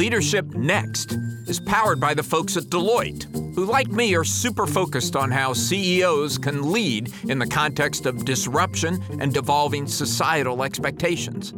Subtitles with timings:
[0.00, 1.12] Leadership Next
[1.46, 5.52] is powered by the folks at Deloitte, who, like me, are super focused on how
[5.52, 11.52] CEOs can lead in the context of disruption and devolving societal expectations.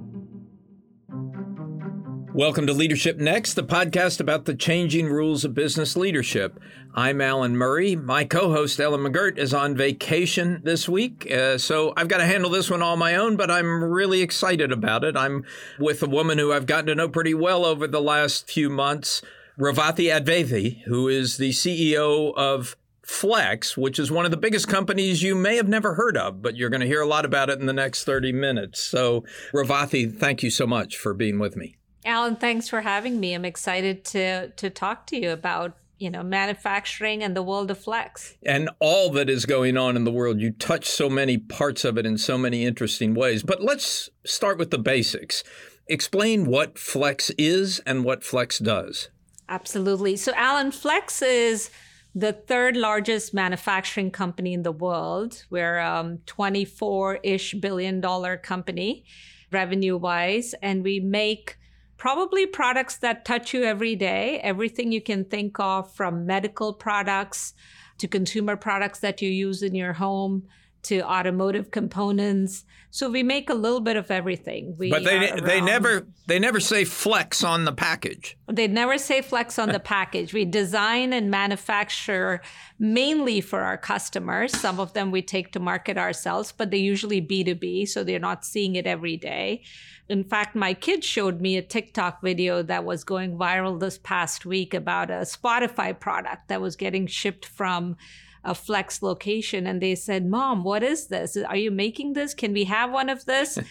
[2.34, 6.58] Welcome to Leadership Next, the podcast about the changing rules of business leadership.
[6.94, 7.94] I'm Alan Murray.
[7.94, 11.30] My co host, Ellen McGirt, is on vacation this week.
[11.30, 14.72] Uh, so I've got to handle this one all my own, but I'm really excited
[14.72, 15.14] about it.
[15.14, 15.44] I'm
[15.78, 19.20] with a woman who I've gotten to know pretty well over the last few months,
[19.60, 25.22] Revathi Advaithi, who is the CEO of Flex, which is one of the biggest companies
[25.22, 27.60] you may have never heard of, but you're going to hear a lot about it
[27.60, 28.82] in the next 30 minutes.
[28.82, 29.22] So,
[29.52, 31.76] Revathi, thank you so much for being with me.
[32.04, 33.34] Alan, thanks for having me.
[33.34, 37.78] I'm excited to to talk to you about you know manufacturing and the world of
[37.78, 38.34] flex.
[38.44, 40.40] And all that is going on in the world.
[40.40, 43.42] You touch so many parts of it in so many interesting ways.
[43.42, 45.44] But let's start with the basics.
[45.86, 49.10] Explain what flex is and what flex does.
[49.48, 50.16] Absolutely.
[50.16, 51.70] So alan flex is
[52.14, 55.44] the third largest manufacturing company in the world.
[55.50, 59.04] We're um, a 24-ish billion dollar company
[59.50, 61.58] revenue wise and we make
[62.02, 67.54] probably products that touch you every day, everything you can think of from medical products
[67.96, 70.42] to consumer products that you use in your home
[70.82, 72.64] to automotive components.
[72.90, 74.76] So we make a little bit of everything.
[74.76, 78.36] We but they uh, they never they never say flex on the package.
[78.48, 80.34] They never say flex on the package.
[80.34, 82.42] We design and manufacture
[82.78, 84.56] mainly for our customers.
[84.58, 88.44] Some of them we take to market ourselves, but they usually B2B, so they're not
[88.44, 89.62] seeing it every day.
[90.08, 94.44] In fact, my kids showed me a TikTok video that was going viral this past
[94.44, 97.96] week about a Spotify product that was getting shipped from
[98.44, 99.66] a flex location.
[99.66, 101.36] And they said, Mom, what is this?
[101.36, 102.34] Are you making this?
[102.34, 103.58] Can we have one of this?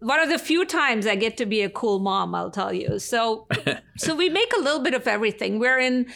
[0.00, 2.98] one of the few times I get to be a cool mom, I'll tell you.
[2.98, 3.46] So,
[3.98, 5.58] so we make a little bit of everything.
[5.58, 6.06] We're in,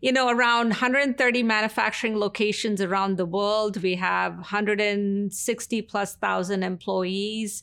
[0.00, 3.82] you know, around 130 manufacturing locations around the world.
[3.82, 7.62] We have 160 plus thousand employees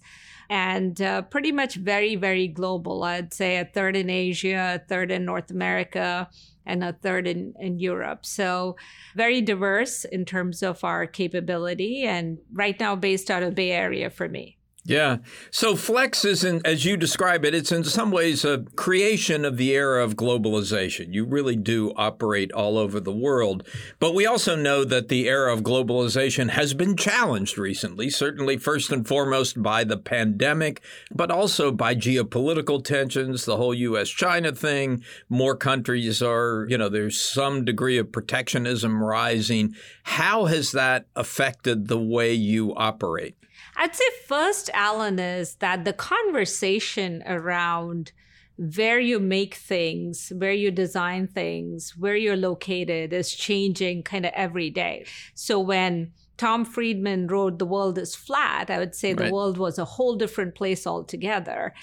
[0.49, 3.03] and uh, pretty much very, very global.
[3.03, 6.29] I'd say a third in Asia, a third in North America,
[6.67, 8.25] and a third in, in Europe.
[8.25, 8.75] So,
[9.16, 14.09] very diverse in terms of our capability, and right now based out of Bay Area
[14.09, 14.57] for me.
[14.87, 15.17] Yeah.
[15.51, 19.71] So Flex isn't, as you describe it, it's in some ways a creation of the
[19.71, 21.13] era of globalization.
[21.13, 23.67] You really do operate all over the world.
[23.99, 28.89] But we also know that the era of globalization has been challenged recently, certainly first
[28.89, 30.81] and foremost by the pandemic,
[31.13, 35.03] but also by geopolitical tensions, the whole US China thing.
[35.27, 39.75] More countries are, you know, there's some degree of protectionism rising.
[40.03, 43.35] How has that affected the way you operate?
[43.79, 48.11] I'd say first, Alan, is that the conversation around
[48.57, 54.31] where you make things, where you design things, where you're located is changing kind of
[54.33, 55.05] every day.
[55.35, 59.25] So when Tom Friedman wrote The World is Flat, I would say right.
[59.27, 61.73] the world was a whole different place altogether.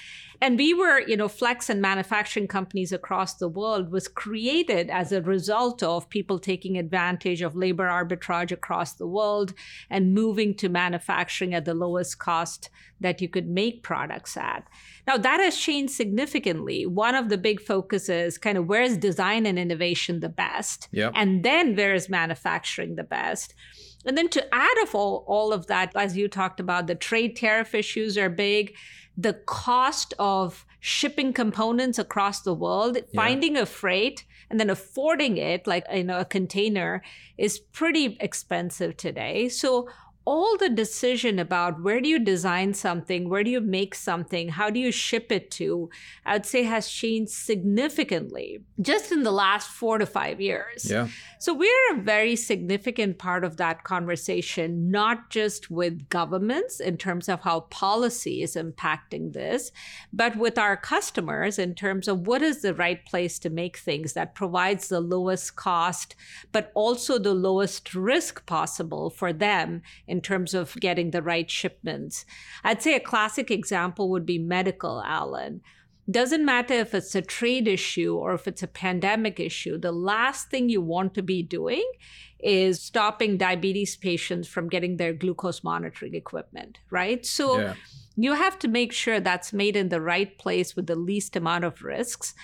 [0.40, 5.10] And we were, you know, Flex and manufacturing companies across the world was created as
[5.10, 9.54] a result of people taking advantage of labor arbitrage across the world
[9.90, 12.68] and moving to manufacturing at the lowest cost
[13.00, 14.66] that you could make products at.
[15.06, 16.86] Now that has changed significantly.
[16.86, 20.88] One of the big focuses kind of where's design and innovation the best?
[20.92, 21.12] Yep.
[21.14, 23.54] And then where is manufacturing the best?
[24.06, 27.36] And then to add of all, all of that, as you talked about, the trade
[27.36, 28.74] tariff issues are big
[29.16, 33.02] the cost of shipping components across the world, yeah.
[33.14, 37.02] finding a freight and then affording it, like you know, a container,
[37.38, 39.48] is pretty expensive today.
[39.48, 39.88] So
[40.26, 44.70] all the decision about where do you design something, where do you make something, how
[44.70, 45.90] do you ship it to,
[46.24, 50.90] I would say has changed significantly just in the last four to five years.
[50.90, 51.08] Yeah.
[51.38, 57.28] So we're a very significant part of that conversation, not just with governments in terms
[57.28, 59.72] of how policy is impacting this,
[60.12, 64.14] but with our customers in terms of what is the right place to make things
[64.14, 66.14] that provides the lowest cost,
[66.50, 69.82] but also the lowest risk possible for them
[70.14, 72.24] in terms of getting the right shipments.
[72.62, 75.60] I'd say a classic example would be medical, Alan.
[76.08, 80.50] Doesn't matter if it's a trade issue or if it's a pandemic issue, the last
[80.50, 81.88] thing you want to be doing
[82.38, 87.26] is stopping diabetes patients from getting their glucose monitoring equipment, right?
[87.26, 87.74] So yeah
[88.16, 91.64] you have to make sure that's made in the right place with the least amount
[91.64, 92.34] of risks.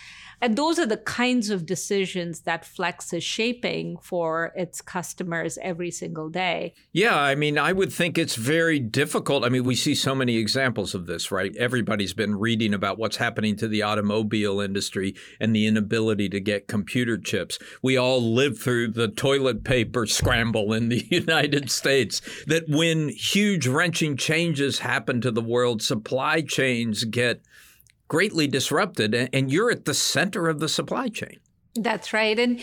[0.43, 5.90] And those are the kinds of decisions that Flex is shaping for its customers every
[5.90, 6.75] single day.
[6.93, 9.44] Yeah, I mean, I would think it's very difficult.
[9.44, 11.55] I mean, we see so many examples of this, right?
[11.56, 16.69] Everybody's been reading about what's happening to the automobile industry and the inability to get
[16.69, 17.58] computer chips.
[17.82, 23.66] We all lived through the toilet paper scramble in the United States, that when huge
[23.66, 27.43] wrenching changes happen to the world, supply chains get
[28.09, 31.39] greatly disrupted, and you're at the center of the supply chain.
[31.75, 32.39] That's right.
[32.39, 32.61] And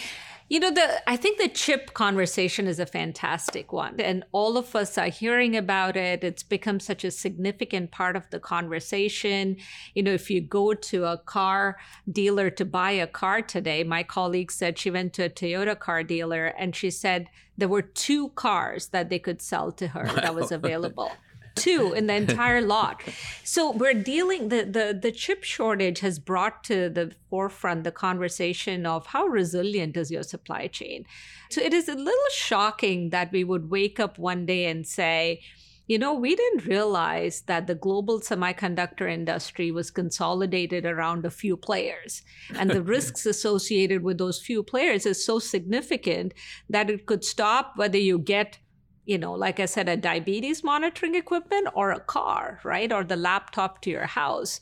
[0.50, 4.00] you know, the I think the chip conversation is a fantastic one.
[4.00, 6.24] And all of us are hearing about it.
[6.24, 9.58] It's become such a significant part of the conversation.
[9.94, 11.78] You know, if you go to a car
[12.10, 16.04] dealer to buy a car today, my colleague said she went to a Toyota car
[16.04, 17.28] dealer and she said
[17.58, 21.12] there were two cars that they could sell to her that was available
[21.58, 23.02] two in the entire lot.
[23.44, 28.86] So we're dealing the, the the chip shortage has brought to the forefront the conversation
[28.86, 31.06] of how resilient is your supply chain.
[31.50, 35.42] So it is a little shocking that we would wake up one day and say,
[35.88, 41.56] you know, we didn't realize that the global semiconductor industry was consolidated around a few
[41.56, 42.24] players.
[42.56, 46.34] And the risks associated with those few players is so significant
[46.70, 48.60] that it could stop whether you get
[49.08, 52.92] you know, like I said, a diabetes monitoring equipment or a car, right?
[52.92, 54.60] Or the laptop to your house.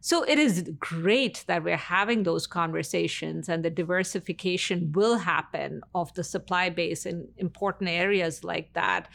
[0.00, 6.12] So it is great that we're having those conversations and the diversification will happen of
[6.14, 9.08] the supply base in important areas like that.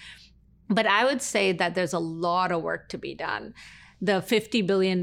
[0.70, 3.54] But I would say that there's a lot of work to be done.
[4.02, 5.00] The $50 billion,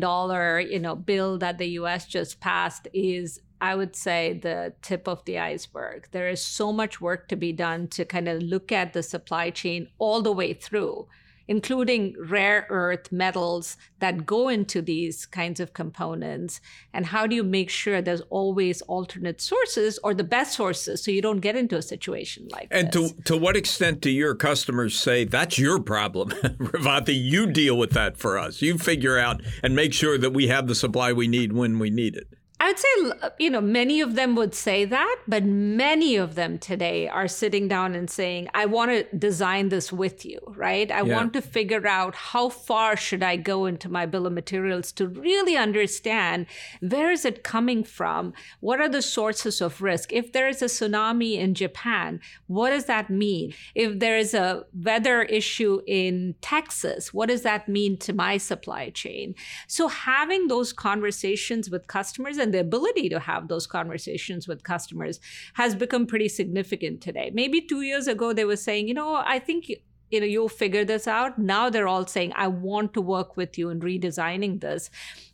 [0.73, 5.25] you know, bill that the US just passed is I would say the tip of
[5.25, 6.09] the iceberg.
[6.11, 9.51] There is so much work to be done to kind of look at the supply
[9.51, 11.09] chain all the way through,
[11.49, 16.61] including rare earth metals that go into these kinds of components.
[16.93, 21.11] And how do you make sure there's always alternate sources or the best sources so
[21.11, 23.13] you don't get into a situation like and this?
[23.13, 27.79] And to, to what extent do your customers say, that's your problem, Revathi, you deal
[27.79, 28.61] with that for us.
[28.61, 31.89] You figure out and make sure that we have the supply we need when we
[31.89, 32.36] need it?
[32.59, 36.37] I would say, uh, you know, many of them would say that, but many of
[36.37, 40.91] them today are sitting down and saying, I want to design this with you, right?
[40.91, 41.15] I yeah.
[41.15, 45.07] want to figure out how far should I go into my bill of materials to
[45.07, 46.47] really understand
[46.81, 48.33] where is it coming from?
[48.61, 50.11] What are the sources of risk?
[50.11, 53.53] If there is a tsunami in Japan, what does that mean?
[53.75, 58.89] If there is a weather issue in Texas, what does that mean to my supply
[58.89, 59.35] chain?
[59.67, 65.19] So having those conversations with customers and the ability to have those conversations with customers
[65.55, 67.31] has become pretty significant today.
[67.35, 69.69] Maybe two years ago, they were saying, you know, I think
[70.11, 71.37] you know you'll figure this out.
[71.37, 74.89] Now they're all saying i want to work with you in redesigning this.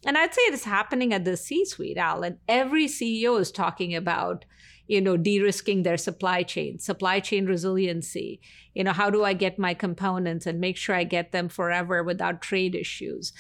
[0.06, 4.46] And i'd say it's happening at the c suite alan every ceo is talking about
[4.86, 8.40] you know de-risking their supply chain supply chain resiliency.
[8.72, 12.02] You know how do i get my components and make sure i get them forever
[12.02, 13.34] without trade issues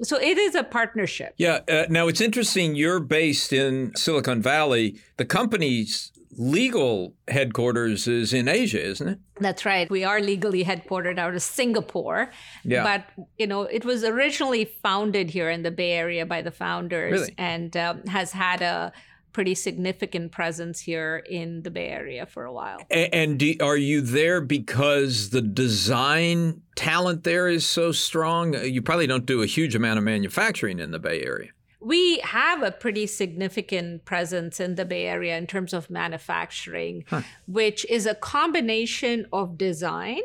[0.00, 1.34] so it is a partnership.
[1.36, 1.60] Yeah.
[1.68, 2.74] Uh, now it's interesting.
[2.74, 4.98] You're based in Silicon Valley.
[5.16, 9.18] The company's legal headquarters is in Asia, isn't it?
[9.38, 9.90] That's right.
[9.90, 12.30] We are legally headquartered out of Singapore.
[12.64, 12.82] Yeah.
[12.84, 17.12] But, you know, it was originally founded here in the Bay Area by the founders
[17.12, 17.34] really?
[17.36, 18.92] and um, has had a
[19.32, 22.78] pretty significant presence here in the Bay Area for a while.
[22.90, 28.54] And, and do, are you there because the design talent there is so strong?
[28.54, 31.50] Uh, you probably don't do a huge amount of manufacturing in the Bay Area.
[31.80, 37.22] We have a pretty significant presence in the Bay Area in terms of manufacturing, huh.
[37.48, 40.20] which is a combination of design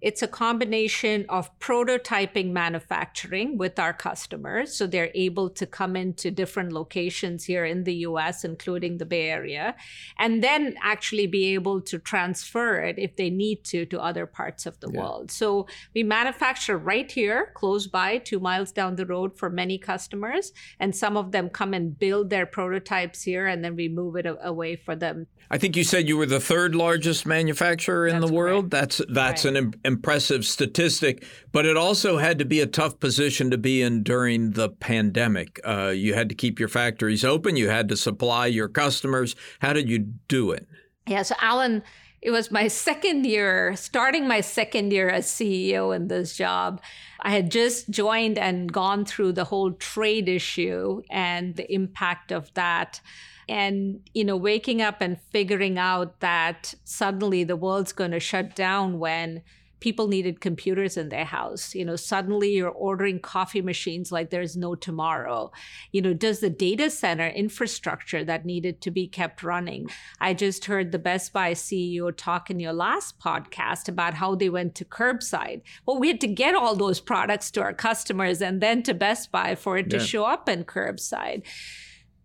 [0.00, 4.76] it's a combination of prototyping manufacturing with our customers.
[4.76, 9.28] So they're able to come into different locations here in the US, including the Bay
[9.28, 9.74] Area,
[10.18, 14.66] and then actually be able to transfer it if they need to to other parts
[14.66, 15.00] of the yeah.
[15.00, 15.30] world.
[15.30, 20.52] So we manufacture right here, close by, two miles down the road for many customers.
[20.78, 24.26] And some of them come and build their prototypes here, and then we move it
[24.42, 25.26] away for them.
[25.50, 28.70] I think you said you were the third largest manufacturer in that's the world.
[28.70, 29.56] That's that's right.
[29.56, 34.04] an impressive statistic, but it also had to be a tough position to be in
[34.04, 35.60] during the pandemic.
[35.64, 39.34] Uh, you had to keep your factories open, you had to supply your customers.
[39.58, 40.68] How did you do it?
[41.08, 41.82] Yeah, so Alan,
[42.22, 46.80] it was my second year, starting my second year as CEO in this job.
[47.20, 52.54] I had just joined and gone through the whole trade issue and the impact of
[52.54, 53.00] that
[53.48, 58.54] and you know waking up and figuring out that suddenly the world's going to shut
[58.54, 59.42] down when
[59.80, 61.74] people needed computers in their house.
[61.74, 65.52] You know, suddenly you're ordering coffee machines like there's no tomorrow.
[65.92, 69.88] You know, does the data center infrastructure that needed to be kept running?
[70.20, 74.48] I just heard the Best Buy CEO talk in your last podcast about how they
[74.48, 75.62] went to curbside.
[75.86, 79.30] Well, we had to get all those products to our customers and then to Best
[79.30, 81.42] Buy for it to show up in curbside.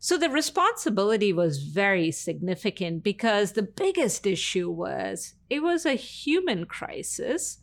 [0.04, 6.66] So the responsibility was very significant because the biggest issue was it was a human
[6.66, 7.60] crisis.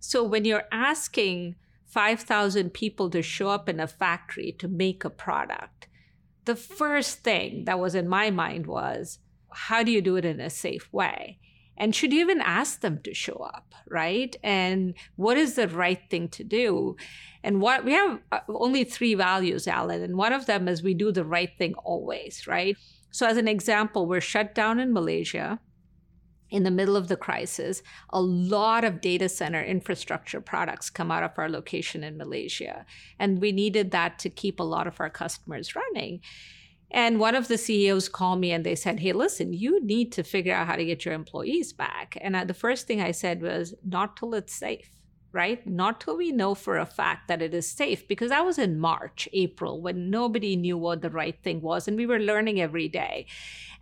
[0.00, 1.54] So when you're asking
[1.86, 5.86] 5,000 people to show up in a factory to make a product,
[6.44, 9.20] the first thing that was in my mind was
[9.52, 11.38] how do you do it in a safe way?
[11.78, 14.34] And should you even ask them to show up, right?
[14.42, 16.96] And what is the right thing to do?
[17.42, 20.94] And what we have uh, only three values, Alan, and one of them is we
[20.94, 22.76] do the right thing always, right?
[23.10, 25.60] So, as an example, we're shut down in Malaysia
[26.50, 27.82] in the middle of the crisis.
[28.10, 32.86] A lot of data center infrastructure products come out of our location in Malaysia,
[33.18, 36.20] and we needed that to keep a lot of our customers running.
[36.90, 40.22] And one of the CEOs called me and they said, Hey, listen, you need to
[40.22, 42.16] figure out how to get your employees back.
[42.20, 44.88] And the first thing I said was, Not till it's safe,
[45.32, 45.66] right?
[45.66, 48.78] Not till we know for a fact that it is safe, because that was in
[48.78, 51.88] March, April, when nobody knew what the right thing was.
[51.88, 53.26] And we were learning every day.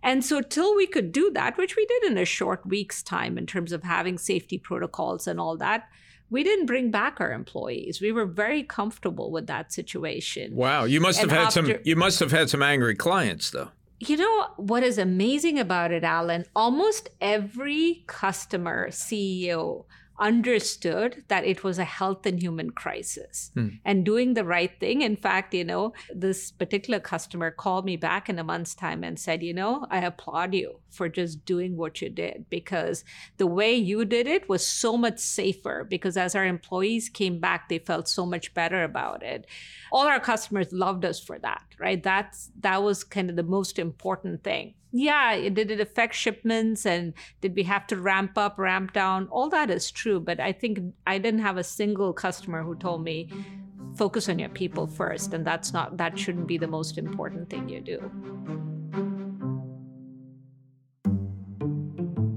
[0.01, 3.37] And so, till we could do that, which we did in a short week's time
[3.37, 5.89] in terms of having safety protocols and all that,
[6.29, 8.01] we didn't bring back our employees.
[8.01, 10.55] We were very comfortable with that situation.
[10.55, 13.51] Wow, you must and have had after, some you must have had some angry clients
[13.51, 13.69] though.
[13.99, 16.45] You know what is amazing about it, Alan?
[16.55, 19.85] Almost every customer CEO
[20.19, 23.69] understood that it was a health and human crisis hmm.
[23.83, 25.01] and doing the right thing.
[25.01, 29.19] In fact, you know, this particular customer called me back in a month's time and
[29.19, 33.03] said, you know, I applaud you for just doing what you did because
[33.37, 37.67] the way you did it was so much safer because as our employees came back,
[37.67, 39.45] they felt so much better about it.
[39.91, 42.01] All our customers loved us for that, right?
[42.01, 47.13] That's that was kind of the most important thing yeah, did it affect shipments and
[47.41, 49.27] did we have to ramp up, ramp down?
[49.27, 53.03] All that is true, but I think I didn't have a single customer who told
[53.03, 53.29] me
[53.97, 57.67] focus on your people first and that's not that shouldn't be the most important thing
[57.67, 58.74] you do.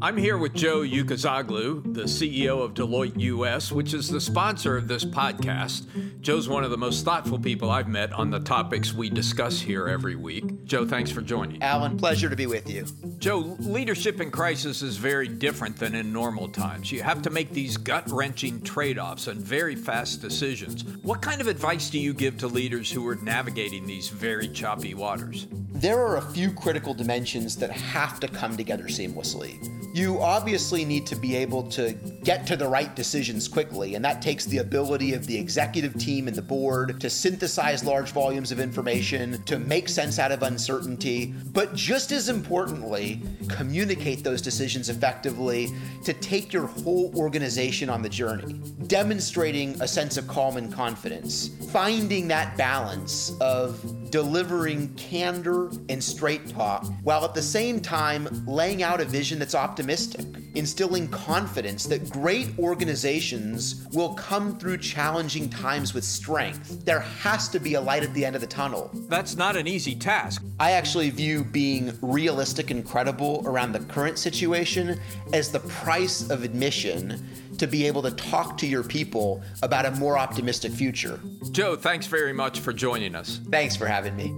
[0.01, 4.87] I'm here with Joe Ucuzoglu, the CEO of Deloitte US, which is the sponsor of
[4.87, 6.21] this podcast.
[6.21, 9.89] Joe's one of the most thoughtful people I've met on the topics we discuss here
[9.89, 10.65] every week.
[10.65, 11.61] Joe, thanks for joining.
[11.65, 12.87] Alan, pleasure to be with you.
[13.19, 16.93] Joe, leadership in crisis is very different than in normal times.
[16.93, 20.85] You have to make these gut wrenching trade offs and very fast decisions.
[21.03, 24.95] What kind of advice do you give to leaders who are navigating these very choppy
[24.95, 25.49] waters?
[25.79, 29.65] There are a few critical dimensions that have to come together seamlessly.
[29.95, 31.93] You obviously need to be able to
[32.25, 36.27] get to the right decisions quickly, and that takes the ability of the executive team
[36.27, 41.33] and the board to synthesize large volumes of information, to make sense out of uncertainty,
[41.53, 45.73] but just as importantly, communicate those decisions effectively
[46.05, 48.55] to take your whole organization on the journey,
[48.89, 53.81] demonstrating a sense of calm and confidence, finding that balance of
[54.11, 59.55] delivering candor and straight talk, while at the same time laying out a vision that's
[59.55, 66.85] optimistic, instilling confidence that great organizations will come through challenging times with strength.
[66.85, 68.91] There has to be a light at the end of the tunnel.
[69.09, 70.43] That's not an easy task.
[70.59, 75.01] I actually view being realistic and credible around the current situation
[75.33, 77.25] as the price of admission
[77.59, 81.21] to be able to talk to your people about a more optimistic future.
[81.53, 83.41] Joe, thanks very much for joining us.
[83.51, 84.35] Thanks for having me.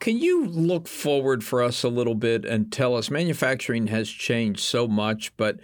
[0.00, 4.60] Can you look forward for us a little bit and tell us manufacturing has changed
[4.60, 5.60] so much, but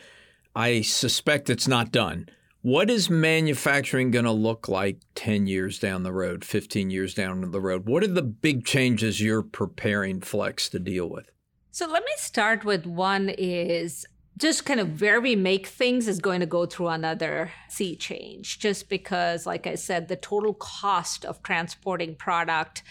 [0.54, 2.28] I suspect it's not done.
[2.66, 7.48] What is manufacturing going to look like 10 years down the road, 15 years down
[7.52, 7.86] the road?
[7.86, 11.30] What are the big changes you're preparing Flex to deal with?
[11.70, 14.04] So let me start with one is
[14.36, 18.58] just kind of where we make things is going to go through another sea change
[18.58, 22.82] just because like i said the total cost of transporting product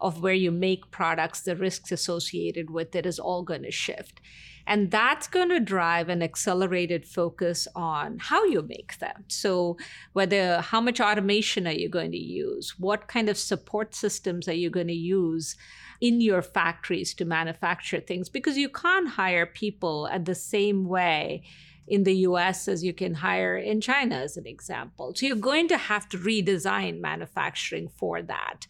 [0.00, 4.22] of where you make products the risks associated with it is all going to shift
[4.66, 9.24] and that's going to drive an accelerated focus on how you make them.
[9.28, 9.76] So,
[10.12, 12.78] whether how much automation are you going to use?
[12.78, 15.56] What kind of support systems are you going to use?
[16.00, 21.42] in your factories to manufacture things because you can't hire people at the same way
[21.86, 25.14] in the US as you can hire in China, as an example.
[25.14, 28.66] So you're going to have to redesign manufacturing for that.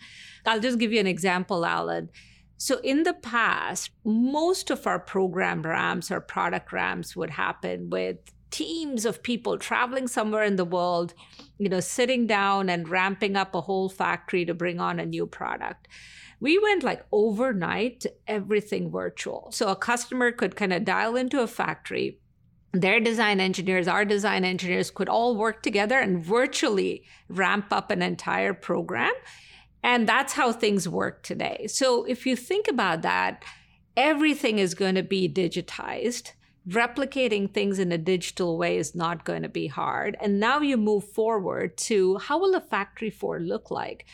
[0.46, 2.10] I'll just give you an example, Alan
[2.56, 8.18] So, in the past, most of our program ramps or product ramps would happen with
[8.54, 11.12] teams of people traveling somewhere in the world,
[11.58, 15.26] you know, sitting down and ramping up a whole factory to bring on a new
[15.26, 15.88] product.
[16.38, 19.49] We went like overnight everything virtual.
[19.50, 22.20] So a customer could kind of dial into a factory.
[22.73, 28.02] Their design engineers, our design engineers could all work together and virtually ramp up an
[28.02, 29.12] entire program.
[29.84, 31.66] And that's how things work today.
[31.68, 33.44] So if you think about that,
[33.96, 36.32] everything is going to be digitized
[36.68, 40.16] replicating things in a digital way is not going to be hard.
[40.20, 44.06] And now you move forward to how will a factory floor look like?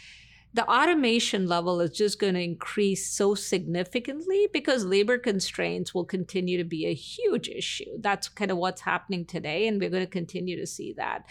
[0.52, 6.58] The automation level is just going to increase so significantly because labor constraints will continue
[6.58, 7.98] to be a huge issue.
[8.00, 11.24] That's kind of what's happening today, and we're going to continue to see that.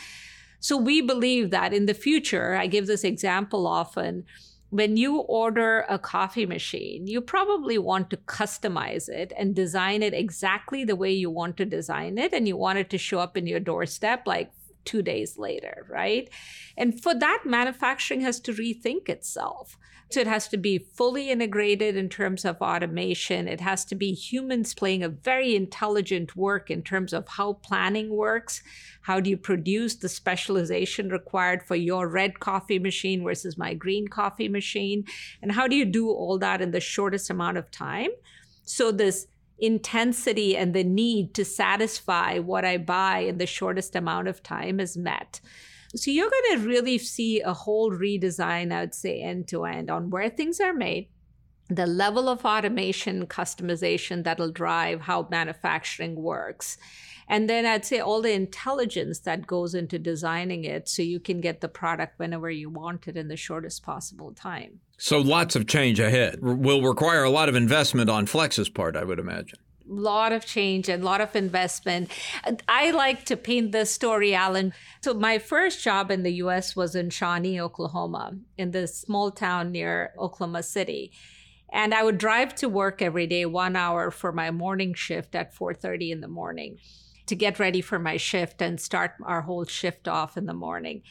[0.60, 4.26] So we believe that in the future, I give this example often
[4.70, 10.14] when you order a coffee machine, you probably want to customize it and design it
[10.14, 12.34] exactly the way you want to design it.
[12.34, 14.52] And you want it to show up in your doorstep like
[14.86, 16.30] two days later, right?
[16.78, 19.78] And for that, manufacturing has to rethink itself.
[20.12, 23.48] So it has to be fully integrated in terms of automation.
[23.48, 28.10] It has to be humans playing a very intelligent work in terms of how planning
[28.10, 28.64] works.
[29.04, 34.08] How do you produce the specialization required for your red coffee machine versus my green
[34.08, 35.06] coffee machine?
[35.44, 38.10] And how do you do all that in the shortest amount of time?
[38.64, 39.28] So this
[39.62, 44.80] intensity and the need to satisfy what I buy in the shortest amount of time
[44.80, 45.42] is met.
[45.96, 49.90] So you're going to really see a whole redesign, I would say, end to end
[49.90, 51.10] on where things are made,
[51.68, 56.78] the level of automation, customization that'll drive how manufacturing works.
[57.28, 61.42] And then I'd say all the intelligence that goes into designing it so you can
[61.42, 64.80] get the product whenever you want it in the shortest possible time.
[65.00, 69.04] So lots of change ahead will require a lot of investment on Flex's part, I
[69.04, 72.12] would imagine lot of change and lot of investment.
[72.68, 74.74] I like to paint this story, Alan.
[75.02, 79.72] So my first job in the US was in Shawnee, Oklahoma, in this small town
[79.72, 81.12] near Oklahoma City.
[81.72, 85.54] And I would drive to work every day, one hour for my morning shift at
[85.54, 86.78] 4:30 in the morning
[87.26, 91.04] to get ready for my shift and start our whole shift off in the morning.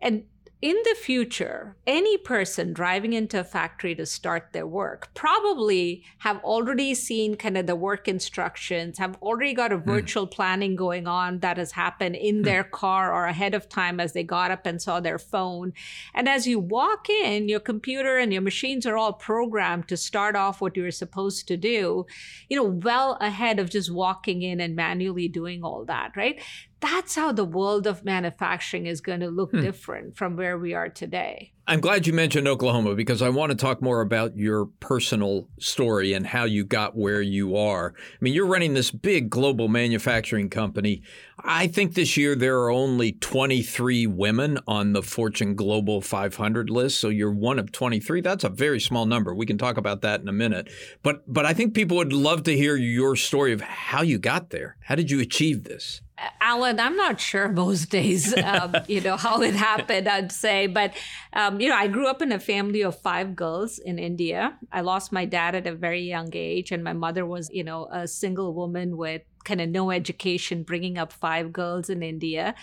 [0.00, 0.24] And
[0.64, 6.38] in the future, any person driving into a factory to start their work probably have
[6.42, 9.90] already seen kind of the work instructions, have already got a hmm.
[9.90, 10.30] virtual mm.
[10.30, 12.44] planning going on that has happened in mm.
[12.44, 15.74] their car or ahead of time as they got up and saw their phone.
[16.14, 20.34] And as you walk in, your computer and your machines are all programmed to start
[20.34, 22.06] off what you're supposed to do,
[22.48, 26.40] you know, well ahead of just walking in and manually doing all that, right?
[26.84, 29.62] That's how the world of manufacturing is going to look hmm.
[29.62, 31.52] different from where we are today.
[31.66, 36.12] I'm glad you mentioned Oklahoma because I want to talk more about your personal story
[36.12, 37.94] and how you got where you are.
[37.96, 41.00] I mean, you're running this big global manufacturing company.
[41.38, 47.00] I think this year there are only 23 women on the Fortune Global 500 list,
[47.00, 48.20] so you're one of 23.
[48.20, 49.34] That's a very small number.
[49.34, 50.68] We can talk about that in a minute.
[51.02, 54.50] But but I think people would love to hear your story of how you got
[54.50, 54.76] there.
[54.82, 56.02] How did you achieve this?
[56.40, 60.66] Alan, I'm not sure most days, um, you know, how it happened, I'd say.
[60.66, 60.94] But,
[61.32, 64.56] um, you know, I grew up in a family of five girls in India.
[64.70, 67.88] I lost my dad at a very young age, and my mother was, you know,
[67.90, 72.54] a single woman with kind of no education, bringing up five girls in India.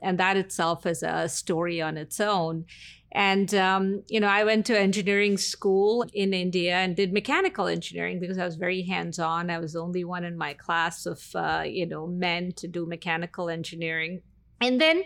[0.00, 2.64] And that itself is a story on its own.
[3.12, 8.20] And, um, you know, I went to engineering school in India and did mechanical engineering
[8.20, 9.50] because I was very hands on.
[9.50, 12.86] I was the only one in my class of, uh, you know, men to do
[12.86, 14.22] mechanical engineering.
[14.60, 15.04] And then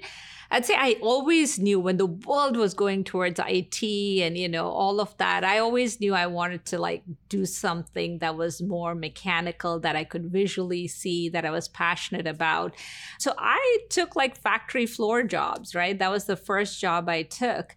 [0.51, 4.69] I'd say I always knew when the world was going towards IT and you know
[4.69, 5.43] all of that.
[5.43, 10.05] I always knew I wanted to like do something that was more mechanical that I
[10.05, 12.75] could visually see that I was passionate about.
[13.19, 15.99] So I took like factory floor jobs, right?
[15.99, 17.75] That was the first job I took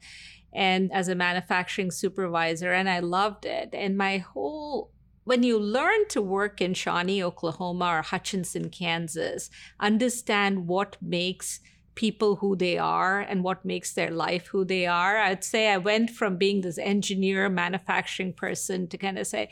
[0.54, 3.70] and as a manufacturing supervisor and I loved it.
[3.74, 4.92] And my whole
[5.28, 11.60] when you learn to work in Shawnee, Oklahoma or Hutchinson, Kansas, understand what makes
[11.96, 15.18] people who they are and what makes their life who they are.
[15.18, 19.50] I'd say I went from being this engineer, manufacturing person to kind of say,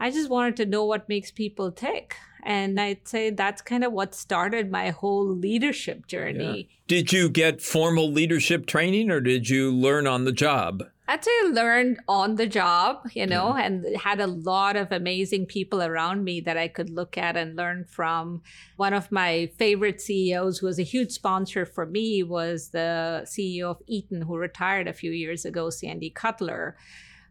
[0.00, 2.16] I just wanted to know what makes people tick.
[2.42, 6.68] And I'd say that's kind of what started my whole leadership journey.
[6.70, 6.76] Yeah.
[6.88, 10.84] Did you get formal leadership training or did you learn on the job?
[11.12, 15.44] I'd say I learned on the job, you know, and had a lot of amazing
[15.44, 18.40] people around me that I could look at and learn from.
[18.76, 23.64] One of my favorite CEOs, who was a huge sponsor for me, was the CEO
[23.64, 26.78] of Eaton, who retired a few years ago, Sandy Cutler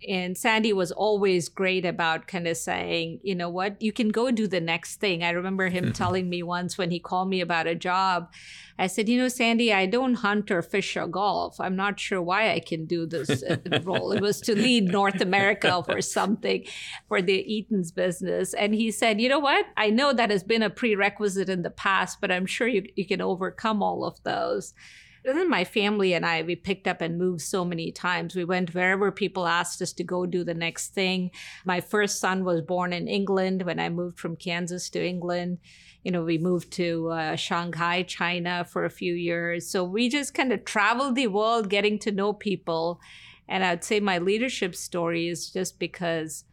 [0.07, 4.31] And Sandy was always great about kind of saying, you know what, you can go
[4.31, 5.23] do the next thing.
[5.23, 8.31] I remember him telling me once when he called me about a job,
[8.79, 11.59] I said, you know, Sandy, I don't hunt or fish or golf.
[11.59, 14.11] I'm not sure why I can do this uh, role.
[14.11, 16.65] It was to lead North America or something
[17.07, 18.55] for the Eaton's business.
[18.55, 19.67] And he said, you know what?
[19.77, 23.05] I know that has been a prerequisite in the past, but I'm sure you, you
[23.05, 24.73] can overcome all of those.
[25.23, 28.35] And then my family and I, we picked up and moved so many times.
[28.35, 31.29] We went wherever people asked us to go do the next thing.
[31.63, 35.59] My first son was born in England when I moved from Kansas to England.
[36.03, 39.69] You know, we moved to uh, Shanghai, China for a few years.
[39.69, 42.99] So we just kind of traveled the world getting to know people.
[43.47, 46.45] And I'd say my leadership story is just because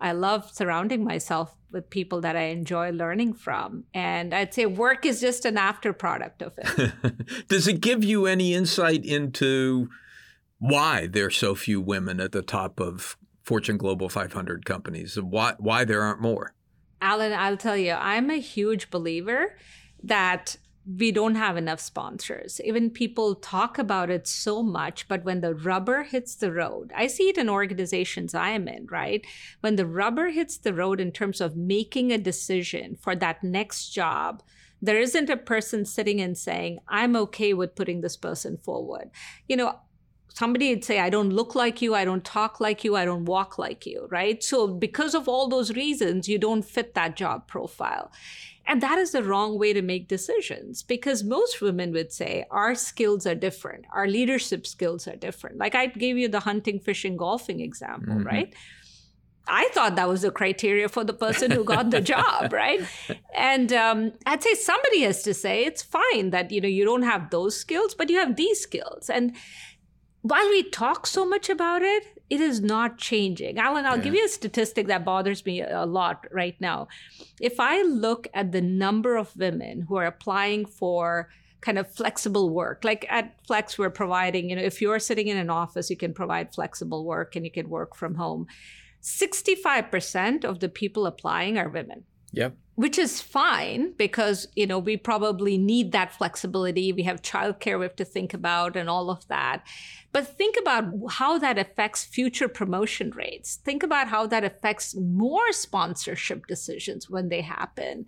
[0.00, 3.84] I love surrounding myself with people that I enjoy learning from.
[3.94, 6.92] And I'd say work is just an after product of it.
[7.48, 9.88] Does it give you any insight into
[10.58, 15.20] why there are so few women at the top of Fortune Global 500 companies?
[15.20, 16.54] Why, why there aren't more?
[17.00, 19.56] Alan, I'll tell you, I'm a huge believer
[20.02, 22.60] that we don't have enough sponsors.
[22.64, 27.08] Even people talk about it so much, but when the rubber hits the road, I
[27.08, 29.26] see it in organizations I am in, right?
[29.60, 33.90] When the rubber hits the road in terms of making a decision for that next
[33.90, 34.42] job,
[34.80, 39.10] there isn't a person sitting and saying, I'm okay with putting this person forward.
[39.48, 39.80] You know,
[40.36, 43.24] somebody would say, I don't look like you, I don't talk like you, I don't
[43.24, 44.42] walk like you, right?
[44.44, 48.12] So, because of all those reasons, you don't fit that job profile.
[48.66, 52.74] And that is the wrong way to make decisions because most women would say our
[52.74, 55.58] skills are different, our leadership skills are different.
[55.58, 58.26] Like I gave you the hunting, fishing, golfing example, mm-hmm.
[58.26, 58.54] right?
[59.48, 62.80] I thought that was the criteria for the person who got the job, right?
[63.34, 67.02] And um, I'd say somebody has to say it's fine that you know you don't
[67.02, 69.08] have those skills, but you have these skills.
[69.08, 69.36] And
[70.22, 73.58] while we talk so much about it, it is not changing.
[73.58, 74.02] Alan, I'll yeah.
[74.02, 76.88] give you a statistic that bothers me a lot right now.
[77.40, 81.28] If I look at the number of women who are applying for
[81.60, 85.36] kind of flexible work, like at Flex, we're providing, you know, if you're sitting in
[85.36, 88.46] an office, you can provide flexible work and you can work from home.
[89.02, 92.04] 65% of the people applying are women.
[92.32, 96.92] Yep which is fine because you know we probably need that flexibility.
[96.92, 99.66] We have childcare we have to think about and all of that.
[100.12, 103.56] But think about how that affects future promotion rates.
[103.56, 108.06] Think about how that affects more sponsorship decisions when they happen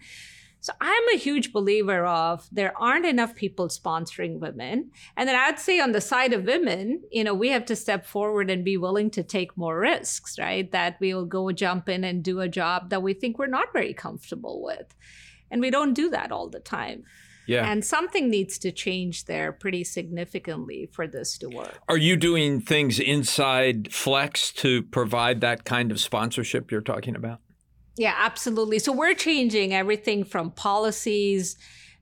[0.61, 4.91] so I'm a huge believer of there aren't enough people sponsoring women.
[5.17, 8.05] And then I'd say on the side of women, you know, we have to step
[8.05, 10.71] forward and be willing to take more risks, right?
[10.73, 13.95] That we'll go jump in and do a job that we think we're not very
[13.95, 14.95] comfortable with.
[15.51, 17.05] And we don't do that all the time.
[17.47, 17.71] Yeah.
[17.71, 21.81] And something needs to change there pretty significantly for this to work.
[21.89, 27.41] Are you doing things inside Flex to provide that kind of sponsorship you're talking about?
[27.99, 28.79] Yeah, absolutely.
[28.79, 31.57] So we're changing everything from policies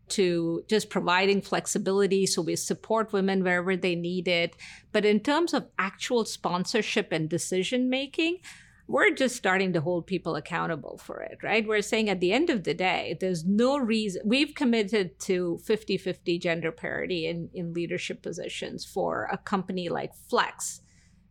[0.09, 4.55] to just providing flexibility so we support women wherever they need it.
[4.93, 8.39] But in terms of actual sponsorship and decision making,
[8.87, 11.67] we're just starting to hold people accountable for it, right?
[11.67, 15.97] We're saying at the end of the day, there's no reason we've committed to 50
[15.97, 20.83] 50 gender parity in, in leadership positions for a company like Flex,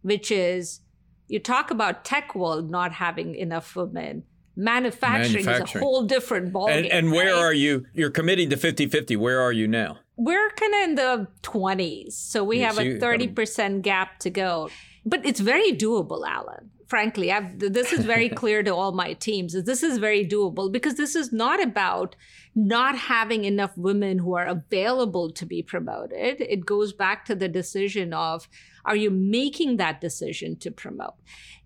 [0.01, 0.81] which is
[1.27, 4.23] you talk about tech world not having enough women
[4.55, 5.67] manufacturing, manufacturing.
[5.67, 6.77] is a whole different ballgame.
[6.77, 7.41] And, and where right?
[7.41, 7.85] are you?
[7.93, 9.15] You're committing to 50 50.
[9.15, 9.99] Where are you now?
[10.17, 12.13] We're kind of in the 20s.
[12.13, 14.69] So we have a 30% um, gap to go.
[15.05, 16.71] But it's very doable, Alan.
[16.87, 19.61] Frankly, I've, this is very clear to all my teams.
[19.63, 22.15] This is very doable because this is not about
[22.55, 26.39] not having enough women who are available to be promoted.
[26.39, 28.47] It goes back to the decision of
[28.85, 31.15] are you making that decision to promote?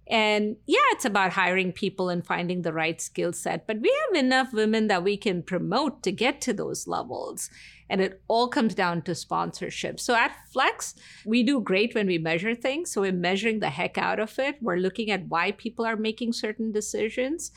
[0.10, 4.24] And yeah, it's about hiring people and finding the right skill set, but we have
[4.24, 7.52] enough women that we can promote to get to those levels.
[7.92, 10.00] And it all comes down to sponsorship.
[10.00, 10.96] So at Flex,
[11.26, 12.92] we do great when we measure things.
[12.92, 14.58] So we're measuring the heck out of it.
[14.62, 17.52] We're looking at why people are making certain decisions.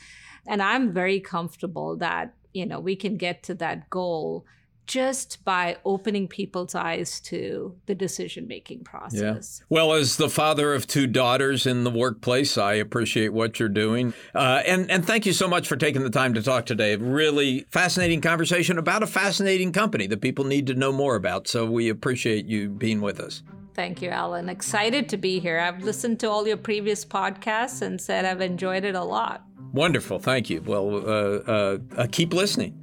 [0.47, 4.45] And I'm very comfortable that, you know, we can get to that goal
[4.85, 9.59] just by opening people's eyes to the decision making process.
[9.61, 9.65] Yeah.
[9.69, 14.13] Well, as the father of two daughters in the workplace, I appreciate what you're doing.
[14.35, 16.95] Uh, and, and thank you so much for taking the time to talk today.
[16.95, 21.47] Really fascinating conversation about a fascinating company that people need to know more about.
[21.47, 23.43] So we appreciate you being with us.
[23.73, 24.49] Thank you, Alan.
[24.49, 25.59] Excited to be here.
[25.59, 29.43] I've listened to all your previous podcasts and said I've enjoyed it a lot.
[29.71, 30.19] Wonderful.
[30.19, 30.61] Thank you.
[30.61, 32.79] Well, uh, uh, uh keep listening.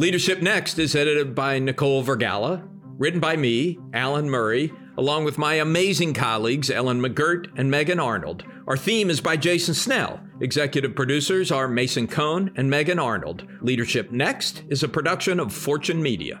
[0.00, 4.72] Leadership Next is edited by Nicole Vergala, written by me, Alan Murray.
[4.96, 8.44] along with my amazing colleagues Ellen McGirt and Megan Arnold.
[8.66, 10.20] Our theme is by Jason Snell.
[10.40, 13.46] Executive producers are Mason Cohn and Megan Arnold.
[13.60, 16.40] Leadership Next is a production of Fortune Media.